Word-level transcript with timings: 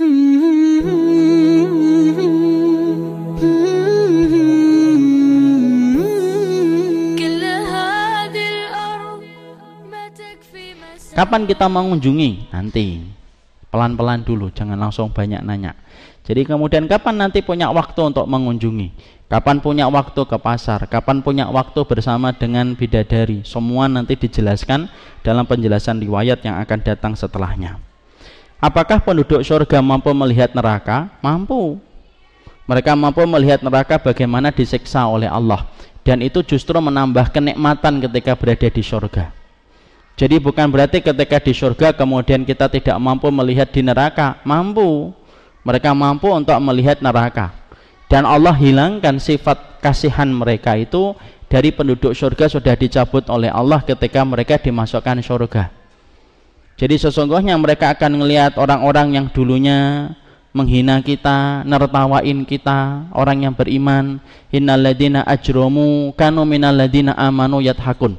Kapan 0.00 0.16
kita 11.44 11.68
mengunjungi? 11.68 12.48
Nanti. 12.48 13.04
Pelan-pelan 13.68 14.24
dulu, 14.24 14.48
jangan 14.48 14.80
langsung 14.80 15.12
banyak 15.12 15.44
nanya. 15.44 15.76
Jadi 16.24 16.48
kemudian 16.48 16.88
kapan 16.88 17.20
nanti 17.20 17.44
punya 17.44 17.68
waktu 17.68 18.00
untuk 18.00 18.24
mengunjungi? 18.24 18.96
Kapan 19.28 19.60
punya 19.60 19.84
waktu 19.92 20.24
ke 20.24 20.40
pasar? 20.40 20.88
Kapan 20.88 21.20
punya 21.20 21.52
waktu 21.52 21.84
bersama 21.84 22.32
dengan 22.32 22.72
bidadari? 22.72 23.44
Semua 23.44 23.84
nanti 23.84 24.16
dijelaskan 24.16 24.88
dalam 25.20 25.44
penjelasan 25.44 26.00
riwayat 26.00 26.40
yang 26.40 26.56
akan 26.56 26.80
datang 26.80 27.12
setelahnya. 27.12 27.89
Apakah 28.60 29.00
penduduk 29.00 29.40
surga 29.40 29.80
mampu 29.80 30.12
melihat 30.12 30.52
neraka? 30.52 31.08
Mampu. 31.24 31.80
Mereka 32.68 32.92
mampu 32.92 33.24
melihat 33.24 33.64
neraka 33.64 33.96
bagaimana 33.96 34.52
disiksa 34.52 35.08
oleh 35.08 35.32
Allah. 35.32 35.64
Dan 36.04 36.20
itu 36.20 36.44
justru 36.44 36.76
menambah 36.76 37.32
kenikmatan 37.32 38.04
ketika 38.04 38.36
berada 38.36 38.68
di 38.68 38.84
surga. 38.84 39.32
Jadi 40.20 40.36
bukan 40.36 40.68
berarti 40.68 41.00
ketika 41.00 41.40
di 41.40 41.56
surga 41.56 41.96
kemudian 41.96 42.44
kita 42.44 42.68
tidak 42.68 43.00
mampu 43.00 43.32
melihat 43.32 43.72
di 43.72 43.80
neraka, 43.80 44.36
mampu. 44.44 45.08
Mereka 45.64 45.96
mampu 45.96 46.28
untuk 46.28 46.60
melihat 46.60 47.00
neraka. 47.00 47.56
Dan 48.12 48.28
Allah 48.28 48.52
hilangkan 48.52 49.16
sifat 49.16 49.80
kasihan 49.80 50.28
mereka 50.28 50.76
itu 50.76 51.16
dari 51.48 51.72
penduduk 51.72 52.12
surga 52.12 52.52
sudah 52.52 52.76
dicabut 52.76 53.24
oleh 53.32 53.48
Allah 53.48 53.80
ketika 53.80 54.20
mereka 54.20 54.60
dimasukkan 54.60 55.24
surga. 55.24 55.79
Jadi 56.80 56.96
sesungguhnya 56.96 57.60
mereka 57.60 57.92
akan 57.92 58.24
melihat 58.24 58.56
orang-orang 58.56 59.12
yang 59.12 59.26
dulunya 59.28 60.08
menghina 60.56 61.04
kita, 61.04 61.60
nertawain 61.68 62.48
kita, 62.48 63.04
orang 63.12 63.44
yang 63.44 63.52
beriman, 63.52 64.16
innalladzina 64.48 65.20
ajromu 65.28 66.16
kanu 66.16 66.48
minalladzina 66.48 67.12
amanu 67.20 67.60
yathakun. 67.60 68.16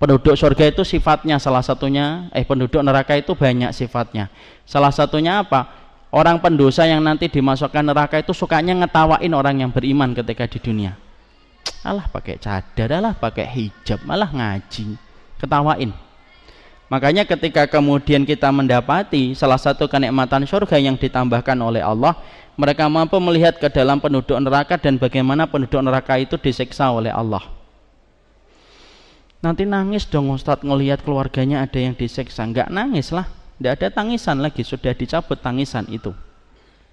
Penduduk 0.00 0.40
surga 0.40 0.72
itu 0.72 0.88
sifatnya 0.88 1.36
salah 1.36 1.60
satunya 1.60 2.32
eh 2.32 2.48
penduduk 2.48 2.80
neraka 2.80 3.12
itu 3.12 3.36
banyak 3.36 3.76
sifatnya. 3.76 4.32
Salah 4.64 4.88
satunya 4.88 5.44
apa? 5.44 5.68
Orang 6.08 6.40
pendosa 6.40 6.88
yang 6.88 7.04
nanti 7.04 7.28
dimasukkan 7.28 7.84
neraka 7.84 8.24
itu 8.24 8.32
sukanya 8.32 8.72
ngetawain 8.72 9.28
orang 9.36 9.60
yang 9.60 9.68
beriman 9.68 10.16
ketika 10.16 10.48
di 10.48 10.56
dunia. 10.64 10.96
Alah 11.84 12.08
pakai 12.08 12.40
cadar 12.40 12.88
alah 12.88 13.12
pakai 13.12 13.44
hijab 13.44 14.00
malah 14.08 14.32
ngaji. 14.32 14.96
Ketawain 15.36 16.07
makanya 16.88 17.24
ketika 17.28 17.68
kemudian 17.68 18.24
kita 18.24 18.48
mendapati 18.52 19.36
salah 19.36 19.60
satu 19.60 19.88
kenikmatan 19.88 20.44
surga 20.48 20.76
yang 20.80 20.96
ditambahkan 20.96 21.56
oleh 21.60 21.80
Allah 21.84 22.16
mereka 22.58 22.90
mampu 22.90 23.14
melihat 23.22 23.54
ke 23.54 23.70
dalam 23.70 24.02
penduduk 24.02 24.34
neraka 24.42 24.74
dan 24.74 24.98
bagaimana 24.98 25.46
penduduk 25.46 25.78
neraka 25.78 26.18
itu 26.18 26.34
disiksa 26.34 26.90
oleh 26.90 27.14
Allah. 27.14 27.46
Nanti 29.38 29.62
nangis 29.62 30.02
dong 30.10 30.34
Ustadz 30.34 30.66
ngelihat 30.66 31.06
keluarganya 31.06 31.62
ada 31.62 31.78
yang 31.78 31.94
diseksa 31.94 32.42
nggak 32.42 32.74
nangis 32.74 33.14
lah. 33.14 33.30
Tidak 33.58 33.72
ada 33.78 33.88
tangisan 33.94 34.42
lagi 34.42 34.66
sudah 34.66 34.90
dicabut 34.90 35.38
tangisan 35.38 35.86
itu. 35.86 36.10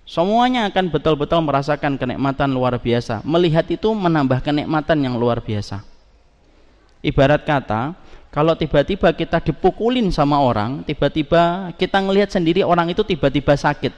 Semuanya 0.06 0.70
akan 0.70 0.94
betul-betul 0.94 1.42
merasakan 1.42 1.98
kenikmatan 1.98 2.54
luar 2.54 2.78
biasa. 2.78 3.26
Melihat 3.26 3.66
itu 3.74 3.90
menambah 3.90 4.46
kenikmatan 4.46 5.02
yang 5.02 5.18
luar 5.18 5.42
biasa. 5.42 5.82
Ibarat 7.02 7.42
kata 7.42 7.98
kalau 8.36 8.52
tiba-tiba 8.60 9.16
kita 9.16 9.40
dipukulin 9.40 10.12
sama 10.12 10.44
orang 10.44 10.84
tiba-tiba 10.84 11.72
kita 11.80 12.04
ngelihat 12.04 12.30
sendiri 12.36 12.68
orang 12.68 12.92
itu 12.92 13.02
tiba-tiba 13.08 13.56
sakit 13.56 13.96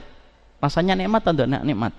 rasanya 0.61 0.93
nikmat 0.93 1.25
atau 1.25 1.33
tidak 1.33 1.65
nikmat 1.65 1.93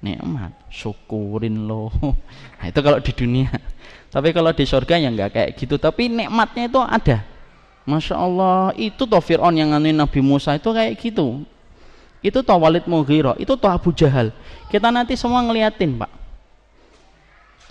nikmat 0.00 0.52
syukurin 0.72 1.68
loh 1.68 1.92
nah, 2.58 2.66
itu 2.72 2.80
kalau 2.80 2.98
di 2.98 3.12
dunia 3.12 3.52
tapi 4.14 4.30
kalau 4.30 4.54
di 4.54 4.62
surga 4.62 4.94
ya 5.02 5.10
nggak 5.10 5.30
kayak 5.34 5.50
gitu. 5.58 5.74
Tapi 5.74 6.06
nikmatnya 6.06 6.70
itu 6.70 6.78
ada. 6.78 7.26
Masya 7.82 8.14
Allah, 8.14 8.70
itu 8.78 9.02
toh 9.10 9.18
Fir'aun 9.18 9.58
yang 9.58 9.74
nganuin 9.74 9.98
Nabi 9.98 10.22
Musa 10.22 10.54
itu 10.54 10.70
kayak 10.70 10.94
gitu. 11.02 11.42
Itu 12.22 12.40
toh 12.46 12.56
Walid 12.62 12.86
Mughirah, 12.86 13.34
itu 13.42 13.58
toh 13.58 13.66
Abu 13.66 13.90
Jahal. 13.90 14.30
Kita 14.70 14.94
nanti 14.94 15.18
semua 15.18 15.42
ngeliatin 15.42 15.98
Pak. 15.98 16.23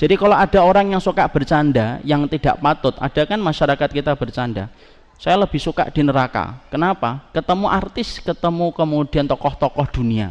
Jadi 0.03 0.19
kalau 0.19 0.35
ada 0.35 0.59
orang 0.59 0.91
yang 0.91 0.99
suka 0.99 1.23
bercanda, 1.31 2.03
yang 2.03 2.27
tidak 2.27 2.59
patut, 2.59 2.91
ada 2.99 3.23
kan 3.23 3.39
masyarakat 3.39 3.87
kita 3.87 4.11
bercanda. 4.19 4.67
Saya 5.15 5.39
lebih 5.39 5.63
suka 5.63 5.87
di 5.87 6.03
neraka. 6.03 6.59
Kenapa? 6.67 7.23
Ketemu 7.31 7.71
artis, 7.71 8.19
ketemu 8.19 8.75
kemudian 8.75 9.23
tokoh-tokoh 9.23 9.87
dunia. 9.95 10.27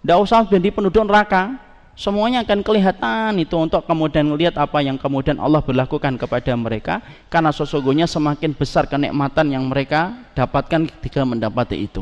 Tidak 0.00 0.16
usah 0.16 0.48
jadi 0.48 0.72
penduduk 0.72 1.04
neraka 1.04 1.60
semuanya 1.92 2.40
akan 2.40 2.64
kelihatan 2.64 3.36
itu 3.36 3.52
untuk 3.60 3.84
kemudian 3.84 4.24
melihat 4.32 4.56
apa 4.56 4.80
yang 4.80 4.96
kemudian 4.96 5.36
Allah 5.36 5.60
berlakukan 5.60 6.16
kepada 6.16 6.56
mereka 6.56 7.04
karena 7.28 7.52
sesungguhnya 7.52 8.08
semakin 8.08 8.56
besar 8.56 8.88
kenikmatan 8.88 9.52
yang 9.52 9.68
mereka 9.68 10.16
dapatkan 10.32 10.88
ketika 10.88 11.28
mendapati 11.28 11.84
itu 11.84 12.00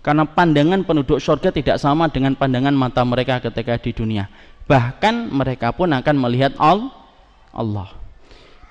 karena 0.00 0.24
pandangan 0.24 0.80
penduduk 0.88 1.20
surga 1.20 1.52
tidak 1.52 1.76
sama 1.76 2.08
dengan 2.08 2.32
pandangan 2.32 2.72
mata 2.72 3.04
mereka 3.04 3.36
ketika 3.44 3.76
di 3.76 3.92
dunia 3.92 4.24
bahkan 4.64 5.28
mereka 5.28 5.72
pun 5.72 5.92
akan 5.92 6.16
melihat 6.16 6.56
Allah 6.58 8.04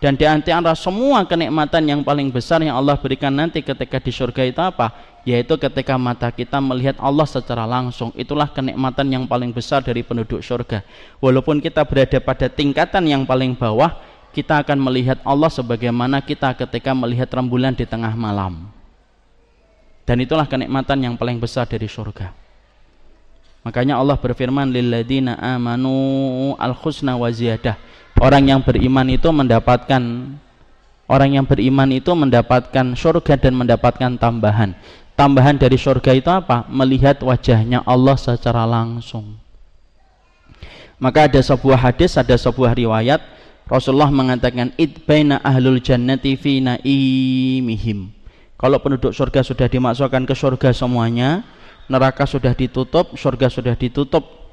dan 0.03 0.19
di 0.19 0.27
antara 0.27 0.75
semua 0.75 1.23
kenikmatan 1.23 1.79
yang 1.87 2.03
paling 2.03 2.27
besar 2.27 2.59
yang 2.59 2.75
Allah 2.75 2.99
berikan 2.99 3.31
nanti 3.31 3.63
ketika 3.63 4.03
di 4.03 4.11
surga 4.11 4.43
itu 4.43 4.59
apa? 4.59 4.91
Yaitu 5.23 5.55
ketika 5.55 5.95
mata 5.95 6.27
kita 6.27 6.59
melihat 6.59 6.99
Allah 6.99 7.23
secara 7.23 7.63
langsung. 7.63 8.11
Itulah 8.11 8.51
kenikmatan 8.51 9.07
yang 9.07 9.23
paling 9.23 9.55
besar 9.55 9.79
dari 9.79 10.03
penduduk 10.03 10.43
surga. 10.43 10.83
Walaupun 11.23 11.63
kita 11.63 11.87
berada 11.87 12.19
pada 12.19 12.51
tingkatan 12.51 13.07
yang 13.07 13.23
paling 13.23 13.55
bawah, 13.55 13.95
kita 14.35 14.59
akan 14.67 14.83
melihat 14.83 15.23
Allah 15.23 15.47
sebagaimana 15.47 16.19
kita 16.19 16.51
ketika 16.51 16.91
melihat 16.91 17.31
rembulan 17.31 17.71
di 17.71 17.87
tengah 17.87 18.11
malam. 18.11 18.75
Dan 20.03 20.19
itulah 20.19 20.51
kenikmatan 20.51 20.99
yang 20.99 21.15
paling 21.15 21.39
besar 21.39 21.63
dari 21.63 21.87
surga. 21.87 22.42
Makanya 23.63 23.95
Allah 23.95 24.19
berfirman 24.19 24.71
lilladina 24.75 25.39
amanu 25.39 26.53
al-husna 26.59 27.15
wa 27.15 27.31
ziyadah. 27.31 27.79
Orang 28.19 28.51
yang 28.51 28.59
beriman 28.59 29.07
itu 29.07 29.31
mendapatkan 29.31 30.03
orang 31.07 31.29
yang 31.31 31.45
beriman 31.47 31.89
itu 31.95 32.11
mendapatkan 32.11 32.95
surga 32.95 33.39
dan 33.39 33.55
mendapatkan 33.55 34.19
tambahan. 34.19 34.75
Tambahan 35.15 35.55
dari 35.55 35.79
surga 35.79 36.11
itu 36.11 36.27
apa? 36.27 36.67
melihat 36.67 37.23
wajahnya 37.23 37.85
Allah 37.87 38.19
secara 38.19 38.67
langsung. 38.67 39.39
Maka 40.99 41.31
ada 41.31 41.39
sebuah 41.39 41.79
hadis 41.79 42.15
ada 42.15 42.35
sebuah 42.35 42.75
riwayat 42.75 43.19
Rasulullah 43.67 44.11
mengatakan 44.11 44.75
baina 45.07 45.39
ahlul 45.39 45.79
jannati 45.79 46.35
fi 46.35 46.59
naimihim. 46.59 48.11
Kalau 48.59 48.79
penduduk 48.79 49.15
surga 49.15 49.43
sudah 49.43 49.67
dimasukkan 49.71 50.23
ke 50.27 50.35
surga 50.35 50.69
semuanya 50.75 51.43
neraka 51.91 52.23
sudah 52.27 52.55
ditutup 52.55 53.15
surga 53.15 53.47
sudah 53.51 53.75
ditutup 53.75 54.43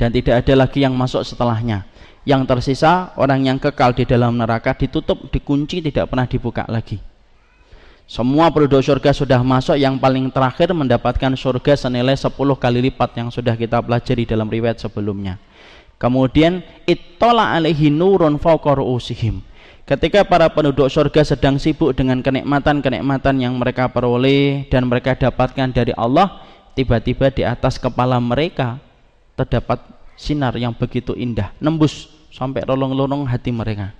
dan 0.00 0.08
tidak 0.08 0.40
ada 0.40 0.64
lagi 0.64 0.80
yang 0.80 0.96
masuk 0.96 1.20
setelahnya. 1.20 1.84
Yang 2.24 2.48
tersisa 2.48 3.12
orang 3.16 3.48
yang 3.48 3.56
kekal 3.60 3.96
di 3.96 4.04
dalam 4.04 4.36
neraka 4.36 4.76
ditutup 4.76 5.28
dikunci 5.28 5.80
tidak 5.84 6.08
pernah 6.08 6.28
dibuka 6.28 6.64
lagi. 6.68 7.00
Semua 8.10 8.50
penduduk 8.50 8.82
surga 8.82 9.14
sudah 9.14 9.38
masuk 9.38 9.78
yang 9.78 9.94
paling 9.94 10.34
terakhir 10.34 10.74
mendapatkan 10.74 11.30
surga 11.38 11.78
senilai 11.78 12.18
10 12.18 12.34
kali 12.34 12.90
lipat 12.90 13.14
yang 13.14 13.30
sudah 13.30 13.54
kita 13.54 13.78
pelajari 13.78 14.26
dalam 14.26 14.50
riwayat 14.50 14.82
sebelumnya. 14.82 15.38
Kemudian 16.00 16.64
ittala 16.90 17.54
alaihi 17.54 17.86
nurun 17.92 18.40
ru'usihim. 18.40 19.46
Ketika 19.86 20.26
para 20.26 20.50
penduduk 20.50 20.90
surga 20.90 21.22
sedang 21.22 21.60
sibuk 21.62 21.94
dengan 21.94 22.18
kenikmatan-kenikmatan 22.18 23.36
yang 23.42 23.54
mereka 23.54 23.86
peroleh 23.86 24.66
dan 24.66 24.90
mereka 24.90 25.14
dapatkan 25.14 25.70
dari 25.70 25.94
Allah 25.94 26.49
tiba-tiba 26.74 27.30
di 27.32 27.42
atas 27.42 27.76
kepala 27.76 28.18
mereka 28.18 28.78
terdapat 29.34 29.80
sinar 30.14 30.54
yang 30.60 30.76
begitu 30.76 31.16
indah 31.16 31.50
nembus 31.58 32.12
sampai 32.30 32.62
lolong-lolong 32.68 33.26
hati 33.26 33.50
mereka. 33.50 33.96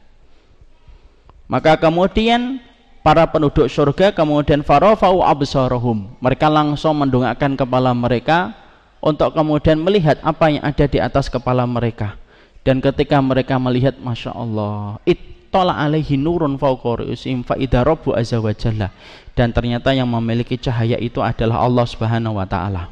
Maka 1.51 1.75
kemudian 1.81 2.63
para 3.03 3.27
penduduk 3.27 3.67
surga 3.67 4.15
kemudian 4.15 4.63
farafau 4.63 5.25
absarahum 5.25 6.15
mereka 6.23 6.47
langsung 6.47 6.95
mendongakkan 7.01 7.57
kepala 7.59 7.91
mereka 7.97 8.55
untuk 9.01 9.33
kemudian 9.33 9.81
melihat 9.81 10.21
apa 10.21 10.53
yang 10.53 10.63
ada 10.63 10.85
di 10.85 11.01
atas 11.01 11.33
kepala 11.33 11.65
mereka. 11.65 12.15
Dan 12.61 12.85
ketika 12.85 13.17
mereka 13.25 13.57
melihat 13.57 13.97
Masya 13.97 14.37
Allah 14.37 15.01
ittala 15.51 15.75
alaihi 15.75 16.15
nurun 16.15 16.55
fauqa 16.55 17.03
ru'usihim 17.03 17.43
fa 17.43 17.59
rabbu 17.59 18.15
azza 18.15 18.39
wa 18.39 18.55
jalla 18.55 18.95
dan 19.35 19.51
ternyata 19.51 19.91
yang 19.91 20.07
memiliki 20.07 20.55
cahaya 20.55 20.95
itu 21.03 21.19
adalah 21.19 21.67
Allah 21.67 21.83
Subhanahu 21.91 22.39
wa 22.39 22.47
taala 22.47 22.87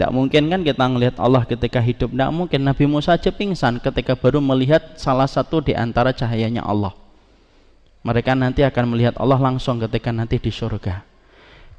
tidak 0.00 0.12
mungkin 0.16 0.48
kan 0.48 0.60
kita 0.64 0.84
melihat 0.92 1.16
Allah 1.16 1.48
ketika 1.48 1.80
hidup. 1.80 2.12
Tidak 2.12 2.28
mungkin. 2.28 2.68
Nabi 2.68 2.84
Musa 2.84 3.16
aja 3.16 3.32
pingsan 3.32 3.80
ketika 3.80 4.12
baru 4.12 4.44
melihat 4.44 4.92
salah 5.00 5.24
satu 5.24 5.64
di 5.64 5.72
antara 5.72 6.12
cahayanya 6.12 6.60
Allah. 6.60 6.92
Mereka 8.04 8.36
nanti 8.36 8.60
akan 8.60 8.92
melihat 8.92 9.16
Allah 9.16 9.40
langsung 9.40 9.80
ketika 9.80 10.12
nanti 10.12 10.36
di 10.36 10.52
surga. 10.52 11.00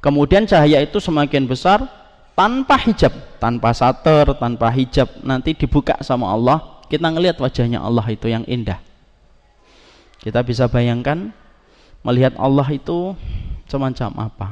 Kemudian 0.02 0.50
cahaya 0.50 0.82
itu 0.82 0.98
semakin 0.98 1.46
besar, 1.46 1.78
tanpa 2.38 2.78
hijab 2.86 3.10
tanpa 3.42 3.74
sater 3.74 4.30
tanpa 4.38 4.70
hijab 4.70 5.10
nanti 5.26 5.58
dibuka 5.58 5.98
sama 6.06 6.30
Allah 6.30 6.86
kita 6.86 7.10
ngelihat 7.10 7.34
wajahnya 7.42 7.82
Allah 7.82 8.06
itu 8.06 8.30
yang 8.30 8.46
indah 8.46 8.78
kita 10.22 10.42
bisa 10.42 10.66
bayangkan 10.66 11.30
melihat 12.02 12.34
Allah 12.38 12.66
itu 12.70 13.14
semacam 13.68 14.30
apa 14.30 14.48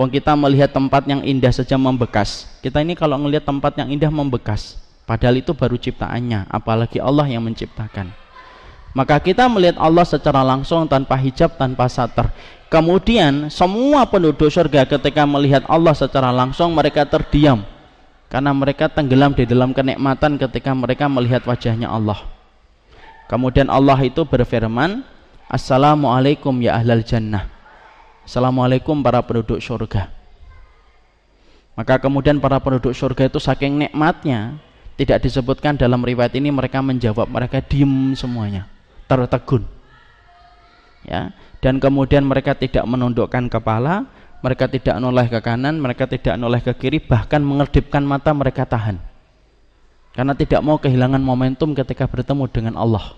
Wong 0.00 0.08
kita 0.08 0.32
melihat 0.32 0.72
tempat 0.72 1.04
yang 1.04 1.20
indah 1.20 1.52
saja 1.52 1.76
membekas. 1.76 2.48
Kita 2.64 2.80
ini 2.80 2.96
kalau 2.96 3.20
ngelihat 3.20 3.44
tempat 3.44 3.76
yang 3.76 3.92
indah 3.92 4.08
membekas. 4.08 4.80
Padahal 5.04 5.36
itu 5.36 5.52
baru 5.52 5.76
ciptaannya, 5.76 6.48
apalagi 6.48 6.96
Allah 7.04 7.28
yang 7.28 7.44
menciptakan. 7.44 8.08
Maka 8.96 9.20
kita 9.20 9.44
melihat 9.52 9.76
Allah 9.76 10.08
secara 10.08 10.40
langsung 10.40 10.88
tanpa 10.88 11.20
hijab, 11.20 11.52
tanpa 11.60 11.84
satar. 11.84 12.32
Kemudian 12.72 13.52
semua 13.52 14.08
penduduk 14.08 14.48
surga 14.48 14.88
ketika 14.88 15.28
melihat 15.28 15.68
Allah 15.68 15.92
secara 15.92 16.32
langsung 16.32 16.72
mereka 16.72 17.04
terdiam 17.04 17.60
karena 18.32 18.56
mereka 18.56 18.88
tenggelam 18.88 19.36
di 19.36 19.44
dalam 19.44 19.76
kenikmatan 19.76 20.40
ketika 20.40 20.72
mereka 20.72 21.12
melihat 21.12 21.44
wajahnya 21.44 21.92
Allah. 21.92 22.24
Kemudian 23.30 23.70
Allah 23.70 23.94
itu 24.02 24.26
berfirman, 24.26 25.06
Assalamualaikum 25.46 26.50
ya 26.58 26.82
ahlal 26.82 27.06
jannah. 27.06 27.46
Assalamualaikum 28.26 28.98
para 29.06 29.22
penduduk 29.22 29.62
surga. 29.62 30.10
Maka 31.78 32.02
kemudian 32.02 32.42
para 32.42 32.58
penduduk 32.58 32.90
surga 32.90 33.30
itu 33.30 33.38
saking 33.38 33.86
nikmatnya 33.86 34.58
tidak 35.00 35.24
disebutkan 35.24 35.80
dalam 35.80 36.04
riwayat 36.04 36.36
ini 36.36 36.52
mereka 36.52 36.84
menjawab 36.84 37.24
mereka 37.24 37.64
diem 37.64 38.12
semuanya 38.12 38.68
tertegun 39.08 39.64
ya 41.08 41.32
dan 41.64 41.80
kemudian 41.80 42.20
mereka 42.20 42.52
tidak 42.52 42.84
menundukkan 42.84 43.48
kepala 43.48 44.04
mereka 44.44 44.68
tidak 44.68 45.00
noleh 45.00 45.24
ke 45.32 45.40
kanan 45.40 45.80
mereka 45.80 46.04
tidak 46.04 46.36
noleh 46.36 46.60
ke 46.60 46.76
kiri 46.76 47.00
bahkan 47.00 47.40
mengedipkan 47.40 48.04
mata 48.04 48.36
mereka 48.36 48.68
tahan 48.68 49.00
karena 50.14 50.34
tidak 50.34 50.60
mau 50.60 50.76
kehilangan 50.76 51.22
momentum 51.22 51.74
ketika 51.74 52.06
bertemu 52.06 52.44
dengan 52.50 52.74
Allah. 52.78 53.14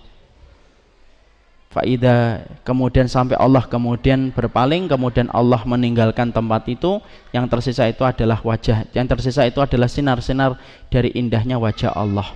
Faida 1.73 2.45
kemudian 2.61 3.09
sampai 3.09 3.33
Allah 3.33 3.65
kemudian 3.65 4.29
berpaling 4.29 4.85
kemudian 4.85 5.25
Allah 5.33 5.57
meninggalkan 5.65 6.29
tempat 6.29 6.69
itu 6.69 7.01
yang 7.33 7.49
tersisa 7.49 7.89
itu 7.89 8.05
adalah 8.05 8.37
wajah 8.45 8.85
yang 8.93 9.09
tersisa 9.09 9.41
itu 9.49 9.57
adalah 9.57 9.89
sinar-sinar 9.89 10.53
dari 10.93 11.09
indahnya 11.17 11.57
wajah 11.57 11.89
Allah. 11.97 12.29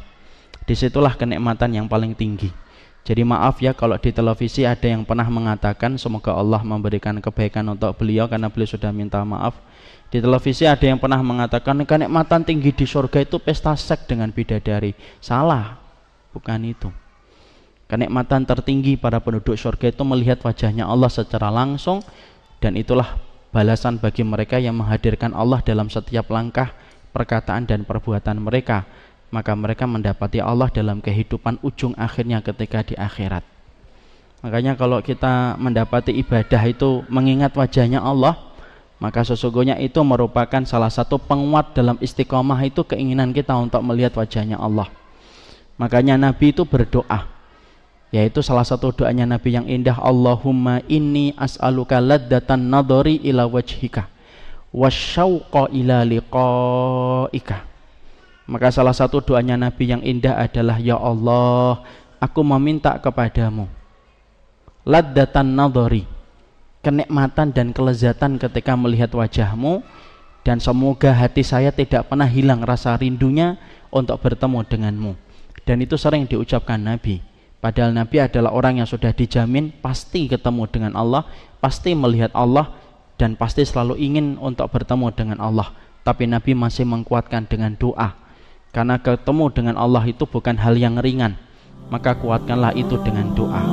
Di 0.66 0.74
situlah 0.74 1.14
kenikmatan 1.14 1.70
yang 1.78 1.86
paling 1.86 2.18
tinggi 2.18 2.50
jadi 3.08 3.24
maaf 3.24 3.64
ya 3.64 3.72
kalau 3.72 3.96
di 3.96 4.12
televisi 4.12 4.68
ada 4.68 4.84
yang 4.84 5.08
pernah 5.08 5.24
mengatakan 5.32 5.96
semoga 5.96 6.36
Allah 6.36 6.60
memberikan 6.60 7.16
kebaikan 7.24 7.64
untuk 7.72 7.96
beliau 7.96 8.28
karena 8.28 8.52
beliau 8.52 8.68
sudah 8.68 8.92
minta 8.92 9.24
maaf. 9.24 9.56
Di 10.12 10.20
televisi 10.20 10.68
ada 10.68 10.84
yang 10.84 11.00
pernah 11.00 11.24
mengatakan 11.24 11.88
kenikmatan 11.88 12.44
tinggi 12.44 12.76
di 12.76 12.84
surga 12.84 13.24
itu 13.24 13.40
pesta 13.40 13.72
seks 13.80 14.12
dengan 14.12 14.28
bidadari. 14.36 14.92
Salah, 15.24 15.80
bukan 16.36 16.60
itu. 16.68 16.92
Kenikmatan 17.88 18.44
tertinggi 18.44 19.00
para 19.00 19.24
penduduk 19.24 19.56
surga 19.56 19.88
itu 19.88 20.04
melihat 20.04 20.44
wajahnya 20.44 20.84
Allah 20.84 21.08
secara 21.08 21.48
langsung 21.48 22.04
dan 22.60 22.76
itulah 22.76 23.16
balasan 23.56 24.04
bagi 24.04 24.28
mereka 24.28 24.60
yang 24.60 24.76
menghadirkan 24.76 25.32
Allah 25.32 25.64
dalam 25.64 25.88
setiap 25.88 26.28
langkah, 26.28 26.76
perkataan 27.16 27.64
dan 27.64 27.88
perbuatan 27.88 28.36
mereka 28.44 28.84
maka 29.30 29.52
mereka 29.54 29.84
mendapati 29.84 30.40
Allah 30.40 30.72
dalam 30.72 31.04
kehidupan 31.04 31.60
ujung 31.60 31.92
akhirnya 32.00 32.40
ketika 32.40 32.84
di 32.84 32.96
akhirat. 32.96 33.44
Makanya 34.46 34.78
kalau 34.78 35.02
kita 35.02 35.58
mendapati 35.58 36.14
ibadah 36.14 36.62
itu 36.70 37.04
mengingat 37.10 37.58
wajahnya 37.58 38.00
Allah, 38.00 38.38
maka 39.02 39.26
sesungguhnya 39.26 39.78
itu 39.82 40.00
merupakan 40.06 40.62
salah 40.64 40.90
satu 40.90 41.18
penguat 41.20 41.74
dalam 41.74 41.98
istiqomah 42.00 42.62
itu 42.66 42.86
keinginan 42.86 43.34
kita 43.34 43.58
untuk 43.58 43.82
melihat 43.84 44.14
wajahnya 44.16 44.62
Allah. 44.62 44.88
Makanya 45.78 46.18
Nabi 46.18 46.54
itu 46.54 46.66
berdoa, 46.66 47.30
yaitu 48.10 48.40
salah 48.40 48.64
satu 48.64 48.94
doanya 48.94 49.28
Nabi 49.28 49.58
yang 49.58 49.68
indah 49.68 50.00
Allahumma 50.00 50.82
inni 50.88 51.36
as'aluka 51.36 52.00
laddatan 52.00 52.72
nadori 52.72 53.20
ila 53.28 53.46
wajhika 53.46 54.08
wasyauqa 54.72 55.72
ila 55.76 56.08
liqaika 56.08 57.77
maka 58.48 58.72
salah 58.72 58.96
satu 58.96 59.20
doanya 59.20 59.60
Nabi 59.60 59.92
yang 59.92 60.00
indah 60.00 60.40
adalah 60.40 60.80
Ya 60.80 60.96
Allah 60.96 61.84
aku 62.24 62.40
meminta 62.48 62.96
kepadamu 62.96 63.68
Laddatan 64.88 65.52
nadhari 65.52 66.08
Kenikmatan 66.80 67.52
dan 67.52 67.76
kelezatan 67.76 68.40
ketika 68.40 68.80
melihat 68.80 69.12
wajahmu 69.12 69.84
Dan 70.48 70.64
semoga 70.64 71.12
hati 71.12 71.44
saya 71.44 71.76
tidak 71.76 72.08
pernah 72.08 72.24
hilang 72.24 72.64
rasa 72.64 72.96
rindunya 72.96 73.60
Untuk 73.92 74.24
bertemu 74.24 74.64
denganmu. 74.64 75.12
Dan 75.68 75.84
itu 75.84 76.00
sering 76.00 76.24
diucapkan 76.24 76.80
Nabi. 76.80 77.20
Padahal 77.60 77.92
Nabi 77.92 78.24
adalah 78.24 78.56
orang 78.56 78.80
yang 78.80 78.88
sudah 78.88 79.12
dijamin 79.12 79.76
Pasti 79.84 80.32
ketemu 80.32 80.72
dengan 80.72 80.96
Allah 80.96 81.28
Pasti 81.60 81.92
melihat 81.92 82.32
Allah 82.32 82.72
Dan 83.20 83.36
pasti 83.36 83.68
selalu 83.68 84.00
ingin 84.00 84.40
untuk 84.40 84.72
bertemu 84.72 85.12
dengan 85.12 85.44
Allah. 85.44 85.68
Tapi 86.08 86.32
Nabi 86.32 86.56
masih 86.56 86.88
mengkuatkan 86.88 87.52
dengan 87.52 87.76
doa 87.76 88.27
karena 88.78 89.02
ketemu 89.02 89.50
dengan 89.50 89.74
Allah 89.74 90.06
itu 90.06 90.30
bukan 90.30 90.54
hal 90.54 90.78
yang 90.78 91.02
ringan. 91.02 91.34
Maka 91.90 92.14
kuatkanlah 92.14 92.78
itu 92.78 92.94
dengan 93.02 93.34
doa. 93.34 93.66